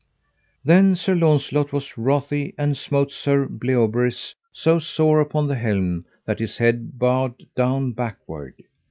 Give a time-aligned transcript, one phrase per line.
[0.65, 6.39] Then Sir Launcelot was wrothy and smote Sir Bleoberis so sore upon the helm that
[6.39, 8.55] his head bowed down backward.